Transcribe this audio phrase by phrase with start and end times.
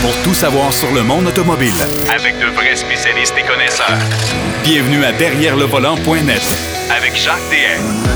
[0.00, 1.72] pour tout savoir sur le monde automobile.
[2.14, 3.98] Avec de vrais spécialistes et connaisseurs.
[4.62, 6.42] Bienvenue à Derrière le volant.net
[6.90, 8.08] Avec Jacques DM.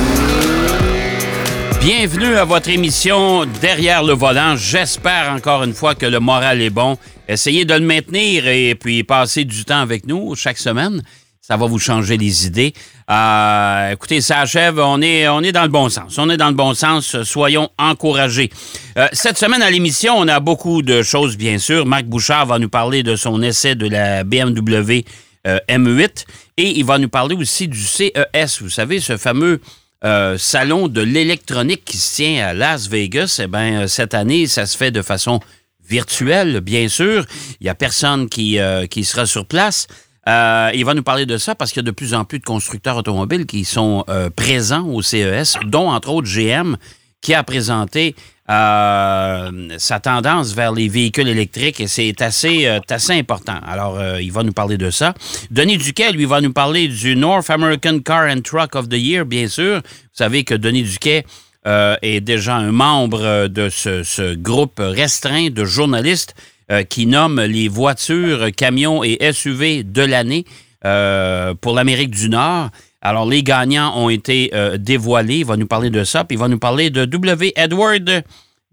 [1.80, 4.54] Bienvenue à votre émission Derrière le volant.
[4.56, 6.96] J'espère encore une fois que le moral est bon.
[7.28, 11.02] Essayez de le maintenir et puis passer du temps avec nous chaque semaine.
[11.44, 12.72] Ça va vous changer les idées.
[13.10, 14.78] Euh, écoutez, ça achève.
[14.78, 16.16] On est, on est dans le bon sens.
[16.18, 17.20] On est dans le bon sens.
[17.24, 18.48] Soyons encouragés.
[18.96, 21.84] Euh, cette semaine à l'émission, on a beaucoup de choses, bien sûr.
[21.84, 25.04] Marc Bouchard va nous parler de son essai de la BMW
[25.48, 26.26] euh, M8
[26.58, 28.62] et il va nous parler aussi du CES.
[28.62, 29.60] Vous savez, ce fameux
[30.04, 33.40] euh, salon de l'électronique qui se tient à Las Vegas.
[33.42, 35.40] Eh bien, cette année, ça se fait de façon
[35.88, 37.26] virtuelle, bien sûr.
[37.60, 39.88] Il n'y a personne qui, qui sera sur place.
[40.28, 42.38] Euh, il va nous parler de ça parce qu'il y a de plus en plus
[42.38, 46.76] de constructeurs automobiles qui sont euh, présents au CES, dont entre autres GM,
[47.20, 48.14] qui a présenté
[48.48, 53.58] euh, sa tendance vers les véhicules électriques et c'est assez, assez important.
[53.66, 55.14] Alors, il va nous parler de ça.
[55.50, 59.24] Denis Duquet, lui, va nous parler du North American Car and Truck of the Year,
[59.24, 59.76] bien sûr.
[59.76, 61.24] Vous savez que Denis Duquet
[61.64, 66.34] est déjà un membre de ce groupe restreint de journalistes
[66.72, 70.46] euh, qui nomme les voitures, camions et SUV de l'année
[70.86, 72.70] euh, pour l'Amérique du Nord.
[73.02, 75.40] Alors, les gagnants ont été euh, dévoilés.
[75.40, 76.24] Il va nous parler de ça.
[76.24, 77.52] Puis il va nous parler de W.
[77.56, 78.24] Edward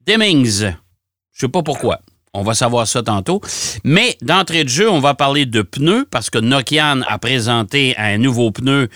[0.08, 0.60] Demings.
[0.60, 0.72] Je ne
[1.34, 2.00] sais pas pourquoi.
[2.34, 3.42] On va savoir ça tantôt.
[3.84, 8.18] Mais d'entrée de jeu, on va parler de pneus parce que Nokian a présenté un
[8.18, 8.88] nouveau pneu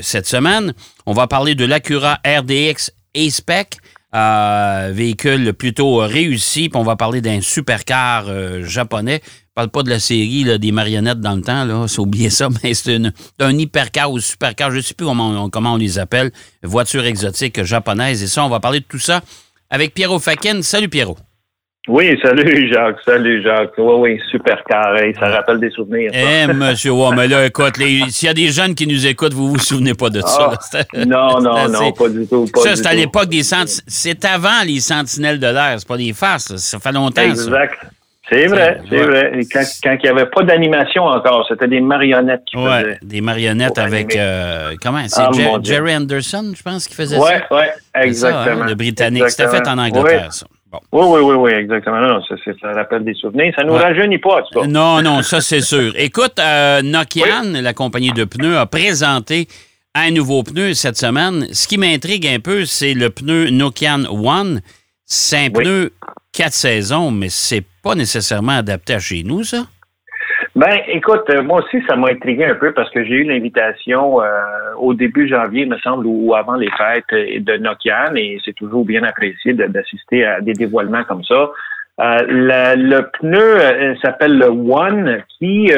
[0.00, 0.74] cette semaine.
[1.06, 3.76] On va parler de l'Acura RDX A-Spec.
[4.14, 6.70] Euh, véhicule plutôt réussi.
[6.74, 9.22] On va parler d'un supercar euh, japonais.
[9.24, 12.74] Je parle pas de la série des marionnettes dans le temps, c'est oublié ça, mais
[12.74, 12.98] c'est
[13.38, 16.30] un hypercar ou supercar, je ne sais plus comment on, les appelle,
[16.62, 18.22] voiture exotique japonaise.
[18.22, 19.22] Et ça, on va parler de tout ça
[19.70, 20.62] avec Pierrot Faken.
[20.62, 21.16] Salut Pierrot.
[21.88, 23.72] Oui, salut Jacques, salut Jacques.
[23.76, 26.12] Oui, oui, super carré, ça rappelle des souvenirs.
[26.14, 29.48] Eh, monsieur, ouais, mais là, écoute, s'il y a des jeunes qui nous écoutent, vous
[29.48, 30.52] vous souvenez pas de ça.
[30.72, 32.46] Ah, non, non, non, pas du tout.
[32.54, 33.82] Pas ça, c'est à l'époque des sentinelles.
[33.88, 37.22] C'est avant les sentinelles de l'air, c'est pas des farces, ça fait longtemps.
[37.22, 37.74] Exact.
[38.30, 39.40] C'est vrai, c'est vrai.
[39.52, 42.98] Quand, quand, il n'y avait pas d'animation encore, c'était des marionnettes qui ouais, faisaient.
[43.02, 44.14] des marionnettes avec.
[44.14, 45.02] Euh, comment?
[45.08, 47.46] C'est ah, Jerry Anderson, je pense, qui faisait ouais, ça.
[47.50, 48.62] Oui, oui, exactement.
[48.62, 49.28] Ça, le Britannique.
[49.28, 50.46] C'était fait en Angleterre, ça.
[50.92, 52.00] Oui, oui, oui, oui, exactement.
[52.00, 53.52] Non, ça, ça, rappelle des souvenirs.
[53.56, 54.66] Ça nous rajeunit pas, en tout cas.
[54.66, 55.92] Non, non, ça, c'est sûr.
[55.96, 59.48] Écoute, euh, Nokian, la compagnie de pneus, a présenté
[59.94, 61.46] un nouveau pneu cette semaine.
[61.52, 64.62] Ce qui m'intrigue un peu, c'est le pneu Nokian One.
[65.04, 65.92] C'est un pneu
[66.32, 69.66] quatre saisons, mais c'est pas nécessairement adapté à chez nous, ça?
[70.54, 74.20] Ben, écoute, euh, moi aussi, ça m'a intrigué un peu parce que j'ai eu l'invitation
[74.20, 74.26] euh,
[74.76, 78.84] au début janvier, me semble, ou avant les fêtes euh, de Nokia, et c'est toujours
[78.84, 81.50] bien apprécié d'assister à des dévoilements comme ça.
[81.98, 85.72] le pneu s'appelle le One, qui,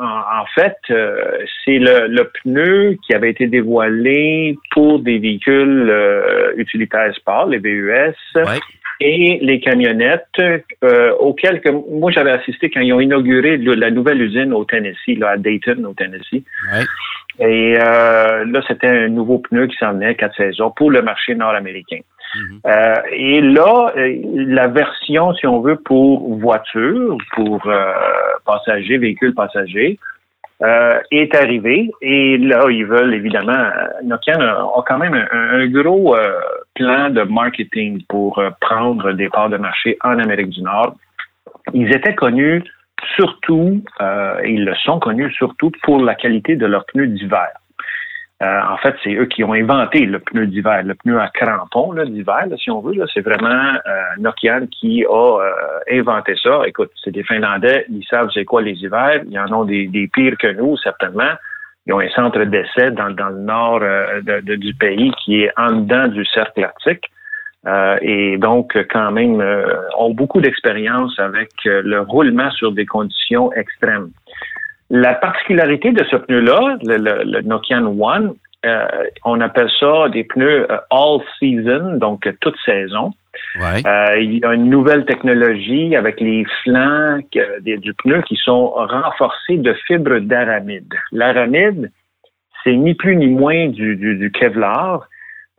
[0.00, 5.92] en, fait, c'est le, pneu qui avait été dévoilé pour des véhicules
[6.56, 8.16] utilitaires sport, les VUS,
[9.00, 10.26] et les camionnettes
[10.82, 15.16] euh, auxquelles que moi j'avais assisté quand ils ont inauguré la nouvelle usine au Tennessee,
[15.18, 16.42] là, à Dayton, au Tennessee.
[17.40, 21.34] Et euh, là, c'était un nouveau pneu qui s'en venait quatre saisons pour le marché
[21.36, 22.00] nord-américain.
[22.36, 22.60] Mm-hmm.
[22.66, 27.92] euh, et là, euh, la version, si on veut, pour voiture, pour euh,
[28.44, 29.98] passagers, véhicules passagers,
[30.60, 31.90] euh, est arrivé.
[32.02, 33.70] Et là, ils veulent évidemment,
[34.02, 36.32] Nokia a, quand même un, gros euh,
[36.74, 40.96] plan de marketing pour euh, prendre des parts de marché en Amérique du Nord.
[41.74, 42.64] Ils étaient connus
[43.14, 43.84] surtout,
[44.44, 47.50] ils le sont connus surtout pour la qualité de leurs pneus d'hiver.
[48.40, 51.92] Euh, en fait, c'est eux qui ont inventé le pneu d'hiver, le pneu à crampons
[52.04, 52.94] d'hiver, si on veut.
[53.12, 55.50] C'est vraiment euh, Nokian qui a euh,
[55.90, 56.62] inventé ça.
[56.64, 59.22] Écoute, c'est des Finlandais, ils savent c'est quoi les hivers.
[59.28, 61.32] Ils en ont des, pires que nous, certainement.
[61.86, 65.50] Ils ont un centre d'essai dans, dans, le nord euh, de, du pays qui est
[65.56, 67.10] en dedans du cercle arctique.
[68.02, 69.42] et donc, quand même,
[69.98, 74.10] ont beaucoup d'expérience avec le roulement sur des conditions extrêmes.
[74.90, 78.34] La particularité de ce pneu-là, le, le, Nokian One,
[78.66, 78.86] euh,
[79.24, 83.12] on appelle ça des pneus euh, all season, donc toute saison.
[83.60, 87.20] Euh, il y a une nouvelle technologie avec les flancs
[87.60, 90.92] du pneu qui sont renforcés de fibres d'aramide.
[91.12, 91.92] L'aramide,
[92.64, 95.08] c'est ni plus ni moins du, du, Kevlar,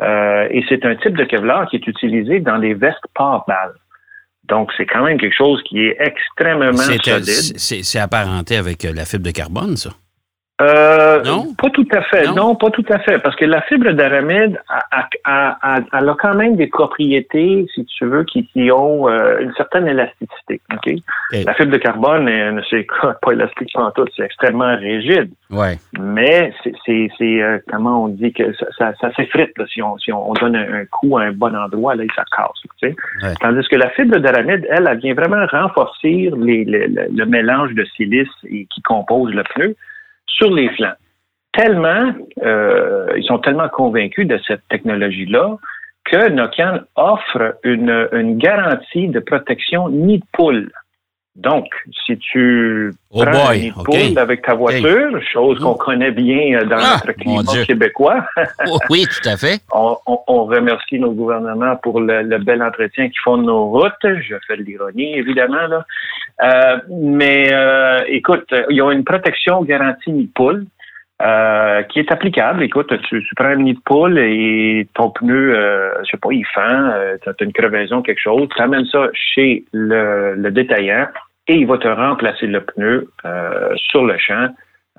[0.02, 3.75] et c'est un type de Kevlar qui est utilisé dans les vestes pare-balles.
[4.50, 7.24] Donc, c'est quand même quelque chose qui est extrêmement solide.
[7.25, 9.92] C'est apparenté avec euh, la fibre de carbone, ça?
[10.62, 11.49] Euh, non?
[11.62, 12.26] Pas tout à fait.
[12.28, 12.36] Non?
[12.36, 12.56] Non?
[12.56, 13.20] pas tout à fait.
[13.20, 17.66] Parce que la fibre d'aramide a, a, a, a- elle a quand même des propriétés,
[17.74, 20.62] si tu veux, qui, qui ont euh, une certaine élasticité.
[20.74, 20.94] OK?
[21.46, 22.88] La fibre de carbone, euh, ne c'est
[23.22, 25.32] pas élastique tout, c'est extrêmement rigide.
[25.52, 25.78] Ouais.
[26.00, 29.82] Mais c'est, c'est, c'est, euh, comment on dit que ça, ça, ça s'effrite là, si
[29.82, 32.24] on si on, on donne un, un coup à un bon endroit là, et ça
[32.36, 32.50] casse.
[32.82, 32.96] Tu sais.
[33.24, 33.34] Ouais.
[33.42, 37.74] Tandis que la fibre d'aramide, elle, elle vient vraiment renforcer les, le, le- le mélange
[37.74, 39.76] de silice et, qui compose le pneu
[40.28, 40.94] sur les flancs.
[41.54, 42.13] Tellement,
[42.44, 45.57] euh, ils sont tellement convaincus de cette technologie-là
[46.06, 50.72] que Nokian offre une, une garantie de protection nid de poule.
[51.36, 51.66] Donc,
[52.06, 53.86] si tu Oh prends boy, un nid de OK.
[53.86, 58.25] poule avec ta voiture, chose qu'on connaît bien dans Ah, notre climat québécois,
[58.68, 59.62] Oh, oui, tout à fait.
[59.72, 63.69] on, on- on remercie nos gouvernements pour le, le bel entretien qu'ils font de nos
[63.69, 63.94] routes.
[64.04, 65.68] Je fais de l'ironie, évidemment.
[65.68, 65.86] Là.
[66.44, 70.66] Euh, mais euh, écoute, ils ont une protection garantie nid de poule
[71.21, 72.63] euh, qui est applicable.
[72.63, 76.30] Écoute, tu, tu prends un nid de poule et ton pneu, euh, je sais pas,
[76.31, 76.62] il fend,
[76.94, 81.07] euh, tu as une crevaison, quelque chose, tu amènes ça chez le, le détaillant
[81.48, 84.48] et il va te remplacer le pneu euh, sur le champ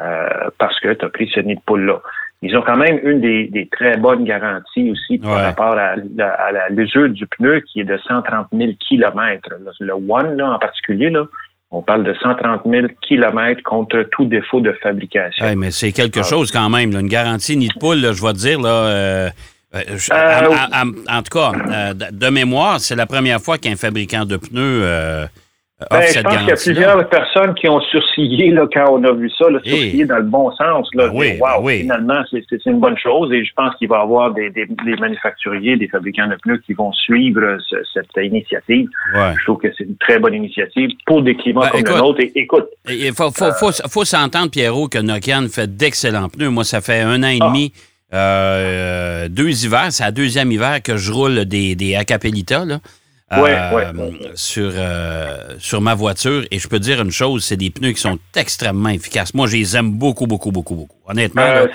[0.01, 0.29] euh,
[0.59, 2.01] parce que tu as pris ce nid de poule-là.
[2.43, 5.43] Ils ont quand même une des, des très bonnes garanties aussi par Ouais.
[5.43, 9.51] rapport à, à la- l'usure du pneu qui est de 130 000 kilomètres.
[9.79, 11.25] Le One, là, en particulier, là,
[11.71, 15.45] on parle de 130 000 kilomètres contre tout défaut de fabrication.
[15.45, 16.25] Ouais, mais c'est quelque Ah.
[16.25, 16.93] chose quand même.
[16.93, 17.01] là.
[17.01, 18.61] Une garantie nid de poule, là, je vais te dire.
[18.61, 19.31] Là, euh,
[19.77, 23.41] euh, je- Euh, à- à- à- en tout cas, euh, de, mémoire, c'est la première
[23.41, 25.27] fois qu'un fabricant de pneus euh,
[25.91, 29.03] Ben, je cette pense qu'il y a plusieurs personnes qui ont sourcillé là, quand on
[29.05, 30.05] a vu ça, là, sourcillé Eh.
[30.05, 30.89] dans le bon sens.
[30.95, 31.79] Là, Ben oui, wow, ben oui.
[31.81, 34.97] Finalement, c'est une bonne chose et je pense qu'il va y avoir des, des, des
[35.01, 38.89] manufacturiers, des fabricants de pneus qui vont suivre euh, ce- cette initiative.
[39.15, 39.33] Ouais.
[39.39, 42.01] Je trouve que c'est une très bonne initiative pour des climats Ben, comme écoute, le
[42.01, 42.21] nôtre.
[42.21, 46.51] Et, écoute, Il faut, faut, faut, faut s'entendre, Pierrot, que Nokian fait d'excellents pneus.
[46.51, 47.47] Moi, ça fait un an et Ah.
[47.49, 47.73] demi,
[48.13, 49.93] euh, deux hivers.
[49.93, 52.79] C'est la deuxième hiver que je roule des, des Acapelita, là.
[53.33, 54.31] Ouais, euh, ouais.
[54.35, 56.43] Sur, euh, sur ma voiture.
[56.51, 59.35] Et je peux te dire une chose, c'est des pneus qui sont extrêmement efficaces.
[59.35, 60.97] Moi, je les aime beaucoup, beaucoup, beaucoup, beaucoup.
[61.09, 61.67] Honnêtement, euh,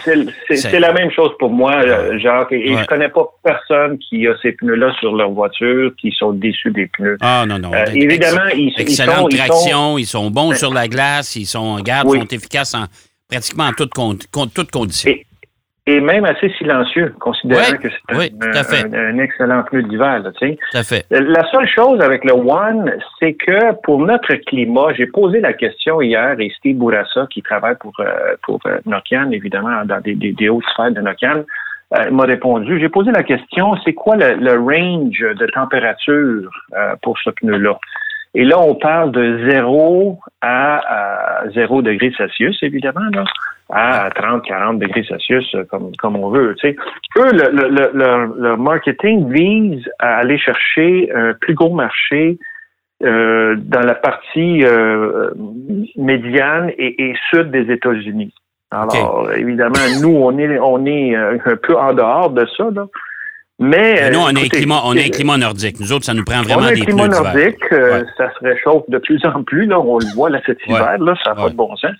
[0.49, 1.81] c'est la même chose pour moi,
[2.17, 2.51] Jacques.
[2.51, 2.81] Et, et Ouais.
[2.81, 6.87] je connais pas personne qui a ces pneus-là sur leur voiture qui sont déçus des
[6.87, 7.17] pneus.
[7.21, 7.71] ah non, non.
[7.93, 11.45] Évidemment, ils, ils Excellente sont, ils sont- traction, ils sont bons sur la glace, ils
[11.45, 12.19] sont, regarde, Oui.
[12.19, 12.85] sont efficaces en
[13.29, 13.93] pratiquement en toutes,
[14.53, 15.09] toutes conditions.
[15.11, 15.25] Et-
[15.87, 20.19] et même assez silencieux, considérant que c'est un, oui, excellent pneu d'hiver.
[20.19, 20.83] là, tu sais.
[20.83, 21.05] Fait.
[21.11, 26.01] La seule chose avec le One, c'est que pour notre climat, j'ai posé la question
[26.01, 30.31] hier et Steve Bourassa, qui travaille pour, euh, pour euh, Nokian, évidemment, dans des, des,
[30.31, 31.43] des hautes sphères de Nokian,
[31.95, 32.79] euh, m'a répondu.
[32.79, 37.77] J'ai posé la question, c'est quoi le, le range de température euh, pour ce pneu-là?
[38.35, 43.23] Et là, on parle de 0 à, à 0 degrés Celsius, évidemment, là,
[43.69, 46.53] à 30, 40 degrés Celsius, euh, comme, comme on veut.
[46.59, 46.75] Tu sais.
[47.17, 52.37] Eux, le, le, le, le- le marketing vise à aller chercher un plus gros marché
[53.03, 55.31] euh, dans la partie euh,
[55.97, 58.33] médiane et, et sud des États-Unis.
[58.71, 62.85] Alors, évidemment, nous, on est, on est un peu en dehors de ça, là.
[63.57, 65.79] Mais, Mais nous, on a, un écoutez, climat, on a un c'est- climat nordique.
[65.79, 68.05] Nous autres, ça nous prend on vraiment a un des climat nordique, euh, Ouais.
[68.17, 70.75] ça se réchauffe de plus en plus, là, on le voit là, cet Ouais.
[70.75, 71.43] hiver, là, ça n'a Ouais.
[71.43, 71.91] pas de bon sens.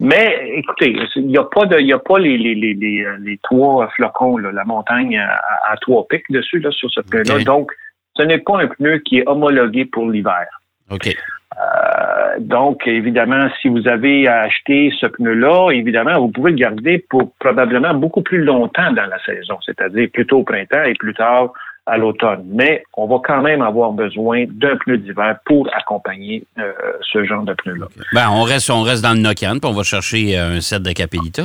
[0.00, 3.04] Mais écoutez, il n'y a pas de, il y a pas les, les, les, les,
[3.04, 5.40] euh, les trois flocons, là, la montagne à,
[5.70, 7.44] à- trois pics dessus là, sur ce pneu-là.
[7.44, 7.70] Donc,
[8.16, 10.46] ce n'est pas un pneu qui est homologué pour l'hiver.
[10.90, 11.14] OK.
[11.58, 16.98] Euh, donc, évidemment, si vous avez à acheter ce pneu-là, évidemment, vous pouvez le garder
[17.08, 21.52] pour probablement beaucoup plus longtemps dans la saison, c'est-à-dire plutôt au printemps et plus tard
[21.86, 22.44] à l'automne.
[22.46, 26.72] Mais on va quand même avoir besoin d'un pneu d'hiver pour accompagner euh,
[27.12, 27.86] ce genre de pneu-là.
[28.12, 30.82] Ben, on reste, on reste dans le Nokian, puis on va chercher euh, un set
[30.82, 30.92] de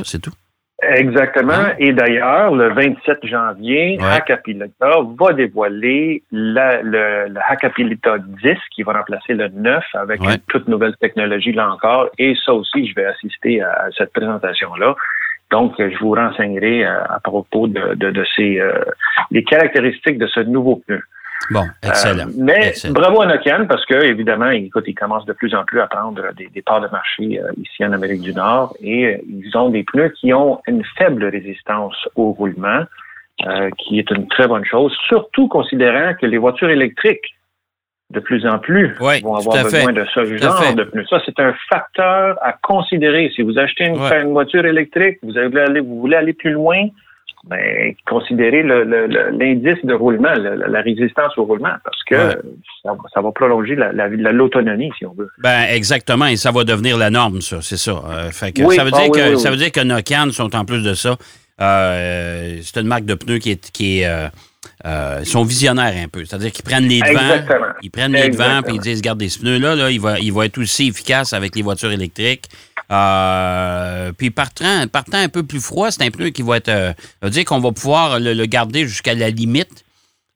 [0.04, 0.32] c'est tout.
[0.82, 1.52] Exactement.
[1.52, 1.72] Hein?
[1.78, 4.06] Et d'ailleurs, le 27 janvier, Ouais.
[5.18, 10.34] Va dévoiler la- le, le Hackapilita 10 qui va remplacer le 9 avec Ouais.
[10.34, 12.08] une toute nouvelle technologie là encore.
[12.18, 14.94] Et ça aussi, je vais assister à cette présentation-là.
[15.50, 18.72] Donc, je vous renseignerai euh, à propos de, de, de ces euh,
[19.30, 21.00] les caractéristiques de ce nouveau pneu.
[21.50, 22.28] Bon, excellent.
[22.28, 22.92] Euh, mais Excellent.
[22.94, 26.32] bravo à Nokian parce que évidemment, écoute, ils commencent de plus en plus à prendre
[26.34, 29.70] des, des parts de marché euh, ici en Amérique du Nord et euh, ils ont
[29.70, 32.84] des pneus qui ont une faible résistance au roulement,
[33.46, 37.34] euh, qui est une très bonne chose, surtout considérant que les voitures électriques
[38.10, 39.92] de plus en plus Oui, vont avoir besoin fait.
[39.92, 41.06] de ce genre de pneus.
[41.08, 43.30] Ça, c'est un facteur à considérer.
[43.34, 44.22] Si vous achetez une, Ouais.
[44.22, 46.88] une voiture électrique, vous, avez aller, vous voulez aller plus loin,
[47.44, 52.36] ben, considérer l'indice de roulement, le- la, la résistance au roulement, parce que Ouais.
[52.82, 55.30] ça, va- ça va prolonger la- la- la- l'autonomie, si on veut.
[55.38, 57.92] Ben exactement, et ça va devenir la norme, ça, c'est ça.
[58.10, 60.30] Euh, fait que Oui, ça veut ah dire que oui, ça veut dire que Nokian
[60.32, 61.16] sont en plus de ça.
[61.60, 64.28] euh, c'est une marque de pneus qui est qui est euh,
[64.86, 66.24] euh, ils sont visionnaires un peu.
[66.24, 67.10] C'est-à-dire qu'ils prennent les devants.
[67.12, 67.66] Exactement.
[67.82, 70.46] Ils prennent les devants puis ils disent Regarde, ce pneu-là, là, il, va, il va
[70.46, 72.44] être aussi efficace avec les voitures électriques.
[72.90, 76.68] Euh, puis partant, partant un peu plus froid, c'est un pneu qui va être.
[76.68, 79.84] euh, ça veut dire qu'on va pouvoir le, le garder jusqu'à la limite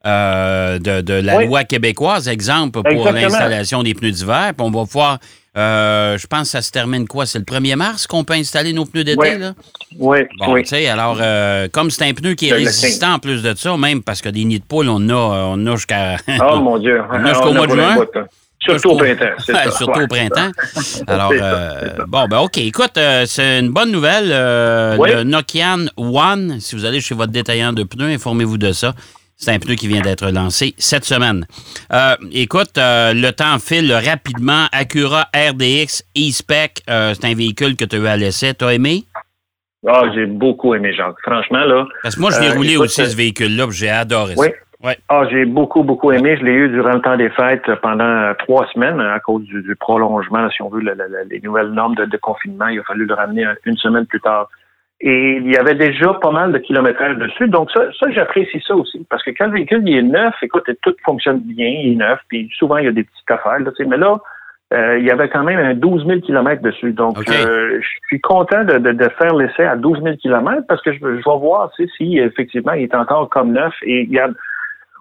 [0.06, 1.46] euh, de, de la Oui.
[1.46, 3.20] loi québécoise, exemple, pour Exactement.
[3.22, 4.52] l'installation des pneus d'hiver.
[4.56, 5.18] Puis on va pouvoir.
[5.56, 7.26] euh, je pense que ça se termine quoi?
[7.26, 9.38] C'est le 1er mars qu'on peut installer nos pneus d'été, Oui.
[9.38, 9.54] là?
[9.98, 10.62] Oui, Bon, oui.
[10.62, 11.18] tu sais, alors,
[11.72, 14.44] comme c'est un pneu qui est résistant en plus de ça, même parce que des
[14.44, 16.16] nids de poules, on a, on a jusqu'à.
[16.40, 17.00] Oh mon Dieu.
[17.10, 17.96] On a jusqu'au On mois de juin.
[18.78, 19.24] Surtout au printemps.
[19.38, 20.04] Surtout Ouais.
[20.04, 20.50] au printemps.
[21.06, 22.58] Alors, euh, bon, ben OK.
[22.58, 24.30] Écoute, euh, c'est une bonne nouvelle.
[24.30, 25.10] euh, Oui.
[25.12, 28.94] Le Nokian One, si vous allez chez votre détaillant de pneus, informez-vous de ça.
[29.36, 31.46] C'est un pneu qui vient d'être lancé cette semaine.
[31.92, 34.66] Euh, écoute, le temps file rapidement.
[34.72, 38.54] Acura RDX E-Spec, c'est un véhicule que tu as eu à l'essai.
[38.54, 39.04] Tu as aimé?
[39.86, 41.16] Ah, j'ai beaucoup aimé Jacques.
[41.22, 41.84] Franchement, là.
[42.02, 44.46] Parce que moi, je l'ai roulé écoute, aussi, ce véhicule-là, puis j'ai adoré Oui.
[44.46, 44.52] ça.
[44.84, 44.96] Ouais.
[45.08, 46.36] Ah, j'ai beaucoup, beaucoup aimé.
[46.38, 49.62] Je l'ai eu durant le temps des fêtes pendant euh, trois semaines à cause du,
[49.62, 52.68] du prolongement, si on veut, le- le- le- les nouvelles normes de, de confinement.
[52.68, 54.48] Il a fallu le ramener un- une semaine plus tard.
[55.00, 57.48] Et il y avait déjà pas mal de kilomètres dessus.
[57.48, 59.04] Donc ça, ça j'apprécie ça aussi.
[59.10, 62.20] Parce que quand le véhicule il est neuf, écoute, tout fonctionne bien, il est neuf,
[62.28, 63.58] puis souvent il y a des petites affaires.
[63.58, 64.18] Là, mais là,
[64.72, 66.92] euh, il y avait quand même un 12 000 kilomètres dessus.
[66.92, 70.82] Donc euh, je suis content de, de, de faire l'essai à 12 000 kilomètres parce
[70.82, 73.74] que je, je vais voir sais, si effectivement il est encore comme neuf.
[73.82, 74.28] Et il y a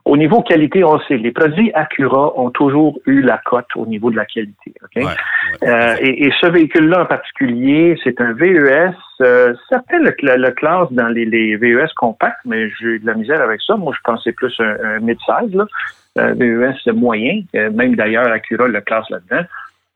[0.05, 4.11] au niveau qualité, on sait, les produits Acura ont toujours eu la cote au niveau
[4.11, 4.73] de la qualité.
[4.83, 4.95] ok?
[4.97, 5.69] Ouais, ouais.
[5.69, 8.91] Euh, et, et ce véhicule-là en particulier, c'est un VES.
[9.21, 13.05] Euh, certains le, le, le classent dans les, les VES compacts, mais j'ai eu de
[13.07, 13.75] la misère avec ça.
[13.77, 15.65] Moi, je pensais plus un, un mid-size, là.
[16.19, 17.41] Euh, VES moyen.
[17.53, 19.45] Même d'ailleurs, Acura le classe là-dedans.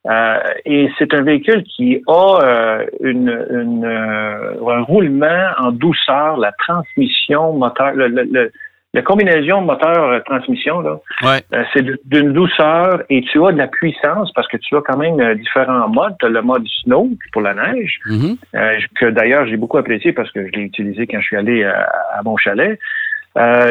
[0.10, 6.38] Euh, et c'est un véhicule qui a euh, une, une, euh, un roulement en douceur,
[6.38, 8.52] la transmission moteur, le, le- le-
[8.98, 11.42] la combinaison moteur-transmission, là, Ouais.
[11.54, 14.98] euh, c'est d'une douceur et tu as de la puissance parce que tu as quand
[14.98, 16.16] même euh, différents modes.
[16.20, 18.38] Tu as le mode snow pour la neige, Mhm.
[18.56, 21.64] euh, que d'ailleurs j'ai beaucoup apprécié parce que je l'ai utilisé quand je suis allé
[21.64, 21.88] à,
[22.18, 22.80] à mon chalet.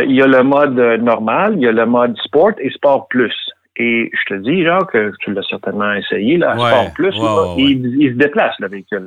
[0.09, 3.35] Il y a le mode normal, il y a le mode sport et sport plus.
[3.79, 7.43] Et je te dis, Jacques, que tu l'as certainement essayé, là, Ouais, sport plus, là,
[7.43, 7.55] ouais.
[7.59, 9.05] Il, il se déplace, le véhicule.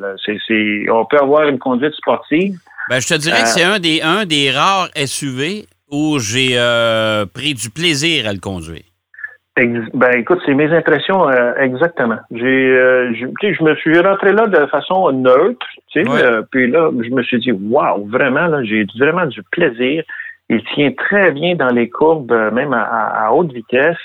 [0.91, 2.55] on peut avoir une conduite sportive.
[2.89, 6.51] Ben, je te dirais Euh, que c'est un des, un des rares SUV où j'ai
[6.58, 8.84] euh, pris du plaisir à le conduire.
[9.93, 12.17] Ben écoute, c'est mes impressions euh, exactement.
[12.31, 16.22] J'ai, euh, je, me suis rentré là de façon neutre, tu sais, Ouais.
[16.24, 20.03] euh, puis là, je me suis dit, waouh, vraiment là, j'ai vraiment du plaisir.
[20.50, 23.98] Il tient très bien dans les courbes, même à, haute vitesse.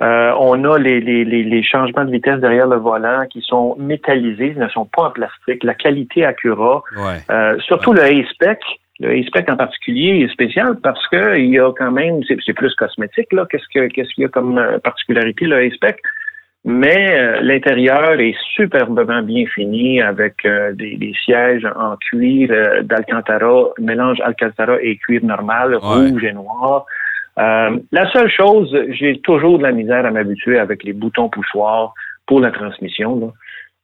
[0.00, 4.52] On a les, les, les, les changements de vitesse derrière le volant qui sont métallisés,
[4.56, 5.62] ils ne sont pas en plastique.
[5.62, 7.58] La qualité Acura, Ouais.
[7.60, 8.58] surtout le A-Spec.
[9.00, 12.74] Le A-Spec en particulier est spécial parce que il y a quand même, c'est plus
[12.74, 13.46] cosmétique, là.
[13.48, 16.00] Qu'est-ce que qu'est-ce qu'il y a comme euh, particularité, le A-Spec?
[16.64, 22.82] Mais euh, l'intérieur est superbement bien fini avec euh, des, des sièges en cuir euh,
[22.82, 26.84] d'Alcantara, mélange Alcantara et cuir normal, rouge et noir.
[27.38, 31.94] Euh, la seule chose, j'ai toujours de la misère à m'habituer avec les boutons poussoirs
[32.26, 33.18] pour la transmission.
[33.20, 33.26] Là.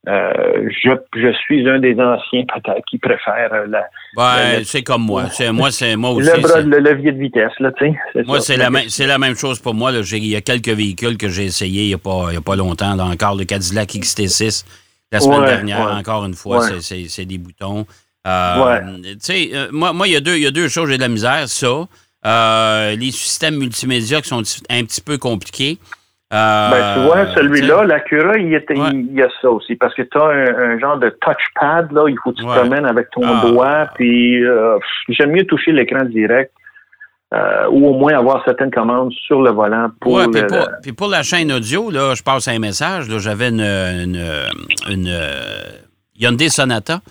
[0.07, 3.83] Euh, je, je suis un des anciens peut-être qui préfère euh, la,
[4.15, 5.29] Ben, le- c'est comme moi.
[5.31, 6.29] C'est, moi, c'est, moi aussi.
[6.35, 7.51] le, bras, le levier de vitesse.
[7.59, 9.91] Là, tu sais, moi, c'est la, même, c'est la même chose pour moi.
[9.91, 12.41] Il y a quelques véhicules que j'ai essayés il n'y a, pas- il y a
[12.41, 12.95] pas longtemps.
[12.95, 14.63] Là, encore le Cadillac XT6.
[15.11, 15.91] La semaine Ouais, dernière, ouais.
[15.93, 16.81] encore une fois, Ouais.
[16.81, 17.85] c'est, des boutons.
[18.27, 20.89] Euh, Tu sais, euh, moi, moi, il y, a deux- il y a deux choses,
[20.89, 21.47] j'ai de la misère.
[21.47, 25.77] Ça, les systèmes multimédia qui sont un petit peu compliqués.
[26.35, 28.89] Euh, Ben, tu vois, celui-là, l'Acura, il, était- Ouais.
[28.93, 29.75] il y a ça aussi.
[29.75, 32.49] Parce que tu as un, un genre de touchpad, là, il faut que tu te
[32.49, 32.55] Ouais.
[32.59, 33.41] promènes avec ton Ah.
[33.47, 33.87] doigt.
[33.95, 34.77] Puis euh,
[35.09, 36.51] j'aime mieux toucher l'écran direct.
[37.33, 40.93] euh, ou au moins avoir certaines commandes sur le volant pour Ouais, puis pour, puis
[40.93, 43.09] pour la chaîne audio, là, je passe un message.
[43.09, 44.21] là, J'avais une, une,
[44.89, 45.09] une,
[46.17, 47.01] Hyundai Sonata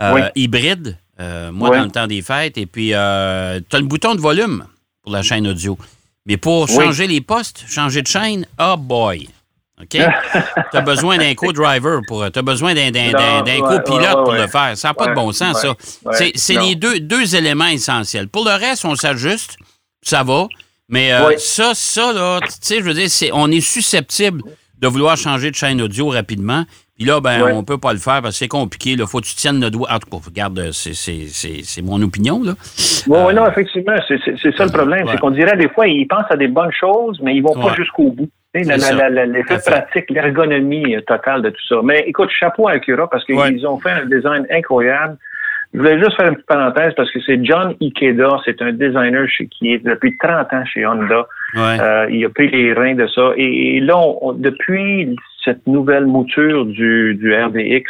[0.00, 0.20] Oui.
[0.36, 0.96] hybride,
[1.52, 1.78] moi, Oui.
[1.78, 2.56] dans le temps des fêtes.
[2.56, 4.64] Et puis, tu as le bouton de volume
[5.02, 5.76] pour la chaîne audio.
[6.26, 6.74] Mais pour Oui.
[6.84, 9.28] changer les postes, changer de chaîne, oh boy!
[9.80, 9.88] OK?
[10.70, 12.30] tu as besoin d'un co-driver pour.
[12.32, 14.72] Tu as besoin d'un, d'un, d'un- d'un Non, ouais, copilote ouais, ouais, pour le faire.
[14.76, 15.74] Ça n'a pas de bon sens, ça.
[16.12, 18.28] c'est c'est les deux, deux éléments essentiels.
[18.28, 19.56] Pour le reste, on s'ajuste,
[20.02, 20.46] ça va.
[20.88, 24.42] Mais euh, ça, ça, là, tu sais, je veux dire, c'est, on est susceptible
[24.78, 26.64] de vouloir changer de chaîne audio rapidement.
[26.96, 27.52] Puis là, ben, Ouais.
[27.52, 28.90] on peut pas le faire parce que c'est compliqué.
[28.92, 29.88] Il faut que tu tiennes le doigt.
[29.92, 32.52] En tout cas, regarde, c'est- c'est c'est- c'est mon opinion, là.
[33.06, 35.04] Oui, Euh, non, effectivement, c'est c'est- c'est ça le problème.
[35.04, 35.12] Ouais.
[35.12, 37.74] C'est qu'on dirait des fois, ils pensent à des bonnes choses, mais ils vont pas
[37.76, 38.30] jusqu'au bout.
[38.54, 41.76] L'effet pratique, l'ergonomie euh, totale de tout ça.
[41.84, 45.16] Mais écoute, chapeau à Acura parce qu'ils ont fait un design incroyable.
[45.74, 49.28] Je voulais juste faire une petite parenthèse parce que c'est John Ikeda, c'est un designer
[49.28, 51.26] chez, qui est depuis 30 ans chez Honda.
[51.54, 51.78] Ouais.
[51.80, 53.32] Euh, il a pris les reins de ça.
[53.36, 55.14] Et, et là, on- on- depuis
[55.46, 57.84] cette nouvelle mouture du, du RDX,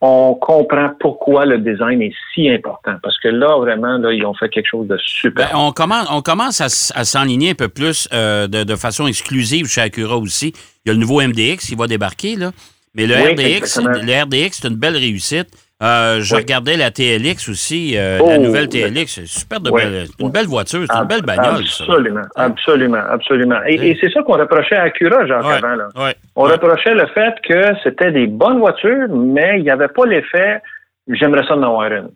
[0.00, 2.96] on comprend pourquoi le design est si important.
[3.02, 5.50] Parce que là, vraiment, là, ils ont fait quelque chose de super.
[5.50, 9.06] Ben, on commence, on commence à, à s'enligner un peu plus euh, de, de façon
[9.06, 10.52] exclusive chez Acura aussi.
[10.84, 12.52] Il y a le nouveau MDX qui va débarquer, là.
[12.94, 14.04] Mais le Oui, RDX, exactement.
[14.04, 15.48] le RDX, c'est une belle réussite.
[15.80, 16.40] Euh, je Oui.
[16.42, 18.68] regardais la TLX aussi, euh, Oh, la nouvelle.
[18.68, 19.06] TLX.
[19.14, 19.80] C'est super de Oui.
[19.82, 21.84] belle, une belle voiture, c'est une belle bagnole, ça.
[21.84, 23.58] Absolument, absolument, absolument.
[23.68, 23.86] Et, Oui.
[23.90, 25.76] et c'est ça qu'on reprochait à Acura, Jacques, avant.
[25.76, 25.88] Là.
[26.34, 30.60] On reprochait le fait que c'était des bonnes voitures, mais il n'y avait pas l'effet
[31.08, 32.10] «j'aimerais ça en avoir une».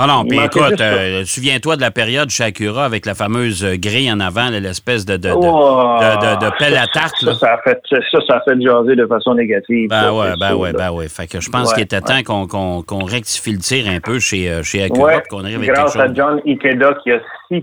[0.00, 3.74] Ah non, puis écoute, euh, souviens-toi de la période chez Acura avec la fameuse euh,
[3.76, 7.54] grille en avant, l'espèce de, de, de- Oh, de- de pelle à tarte, Ça, ça,
[7.54, 7.96] a fait, ça,
[8.28, 9.88] ça a fait jaser de façon négative.
[9.90, 10.78] Ben ouais, ben sûr, ouais, là.
[10.78, 11.08] ben ouais.
[11.08, 13.98] Fait que je pense Ouais, qu'il était temps qu'on qu'on qu'on rectifie le tir un
[13.98, 17.18] peu chez, euh, chez Acura, Ouais, qu'on arrive avec grâce à John Ikeda qui a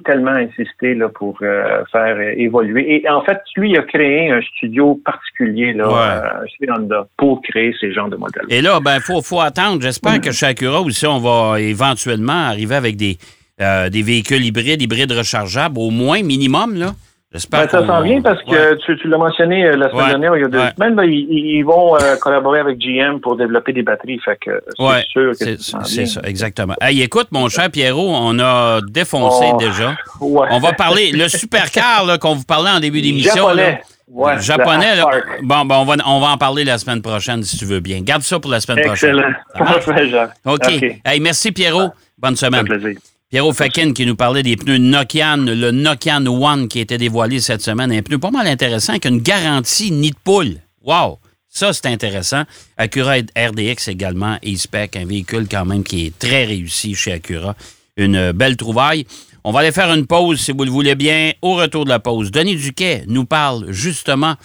[0.05, 2.95] tellement insisté là, pour euh, faire euh, évoluer.
[2.95, 5.93] Et en fait, lui a créé un studio particulier là, Ouais.
[5.95, 8.45] euh, chez Honda pour créer ces genres de modèles.
[8.49, 9.81] Et là, ben, faut, faut attendre.
[9.81, 13.17] J'espère que chez Acura aussi, on va éventuellement arriver avec des,
[13.59, 16.91] des véhicules hybrides, hybrides rechargeables, au moins minimum, là.
[17.35, 18.77] J'espère Ben, ça s'en vient parce que Ouais.
[18.85, 20.71] tu, tu l'as mentionné euh, la semaine Ouais, dernière, il y a deux ouais.
[20.77, 24.19] semaines, ils, ils vont euh, collaborer avec GM pour développer des batteries.
[24.23, 26.75] Fait que c'est sûr que c'est ça exactement.
[26.81, 29.95] Hey, écoute, mon cher Pierrot, on a défoncé Oh, déjà.
[30.21, 33.35] On va parler, le supercar qu'on vous parlait en début d'émission.
[33.49, 33.81] Japonais.
[34.07, 35.01] Ouais, Japonais, le là.
[35.01, 35.25] Spark.
[35.43, 37.99] Bon, ben, on, va, on va en parler la semaine prochaine, si tu veux bien.
[38.01, 39.23] Garde ça pour la semaine Excellent.
[39.53, 40.09] prochaine.
[40.09, 40.31] Jacques.
[40.45, 40.69] OK.
[41.03, 41.89] Hey, merci, Pierrot.
[42.17, 42.63] Bonne semaine.
[42.65, 42.97] plaisir.
[43.31, 47.39] Pierrot Fakin qui nous parlait des pneus Nokian, le Nokian One qui a été dévoilé
[47.39, 47.91] cette semaine.
[47.91, 50.57] Un pneu pas mal intéressant avec une garantie nid de poule.
[50.83, 51.17] Wow!
[51.49, 52.43] Ça, c'est intéressant.
[52.77, 57.55] Acura RDX également, E-Spec, un véhicule quand même qui est très réussi chez Acura.
[57.97, 59.07] Une belle trouvaille.
[59.43, 61.31] On va aller faire une pause, si vous le voulez bien.
[61.41, 64.35] Au retour de la pause, Denis Duquet nous parle justement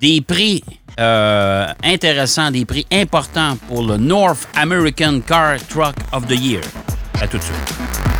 [0.00, 0.62] des prix
[0.98, 6.62] euh, intéressants, des prix importants pour le North American Car Truck of the Year.
[7.20, 8.19] À tout de suite.